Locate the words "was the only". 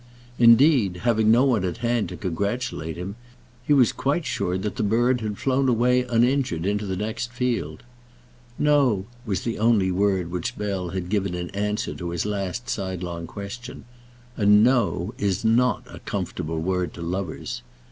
9.27-9.91